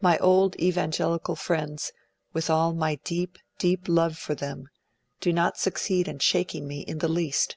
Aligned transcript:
My 0.00 0.16
old 0.18 0.54
Evangelical 0.60 1.34
friends, 1.34 1.90
with 2.32 2.48
all 2.48 2.72
my 2.72 3.00
deep, 3.02 3.36
deep 3.58 3.88
love 3.88 4.16
for 4.16 4.36
them, 4.36 4.68
do 5.20 5.32
not 5.32 5.58
succeed 5.58 6.06
in 6.06 6.20
shaking 6.20 6.68
me 6.68 6.82
in 6.82 6.98
the 6.98 7.08
least.... 7.08 7.56